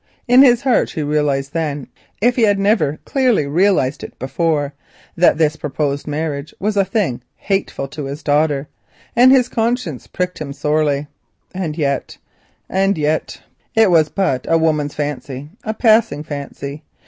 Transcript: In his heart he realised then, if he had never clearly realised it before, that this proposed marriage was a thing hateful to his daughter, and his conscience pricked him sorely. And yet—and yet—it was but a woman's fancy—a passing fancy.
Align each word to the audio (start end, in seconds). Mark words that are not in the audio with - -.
In 0.27 0.41
his 0.41 0.63
heart 0.63 0.89
he 0.89 1.03
realised 1.03 1.53
then, 1.53 1.87
if 2.23 2.35
he 2.35 2.41
had 2.41 2.57
never 2.57 2.97
clearly 3.05 3.45
realised 3.45 4.03
it 4.03 4.17
before, 4.17 4.73
that 5.15 5.37
this 5.37 5.55
proposed 5.55 6.07
marriage 6.07 6.55
was 6.59 6.75
a 6.75 6.83
thing 6.83 7.21
hateful 7.35 7.87
to 7.89 8.05
his 8.05 8.23
daughter, 8.23 8.67
and 9.15 9.31
his 9.31 9.47
conscience 9.47 10.07
pricked 10.07 10.39
him 10.39 10.53
sorely. 10.53 11.05
And 11.53 11.77
yet—and 11.77 12.97
yet—it 12.97 13.91
was 13.91 14.09
but 14.09 14.47
a 14.49 14.57
woman's 14.57 14.95
fancy—a 14.95 15.75
passing 15.75 16.23
fancy. 16.23 16.81